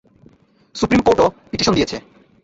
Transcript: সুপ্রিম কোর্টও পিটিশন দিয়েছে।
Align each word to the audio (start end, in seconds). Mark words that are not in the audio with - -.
সুপ্রিম 0.75 1.01
কোর্টও 1.01 1.27
পিটিশন 1.49 1.73
দিয়েছে। 1.77 1.97